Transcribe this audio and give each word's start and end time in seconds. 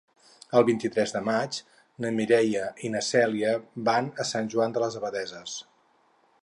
El 0.59 0.63
vint-i-tres 0.69 1.11
de 1.15 1.21
maig 1.27 1.59
na 2.05 2.11
Mireia 2.15 2.65
i 2.89 2.91
na 2.95 3.03
Cèlia 3.09 3.53
van 3.91 4.09
a 4.23 4.27
Sant 4.31 4.53
Joan 4.55 4.77
de 4.79 4.85
les 4.85 4.99
Abadesses. 5.03 5.55